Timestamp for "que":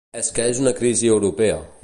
0.37-0.45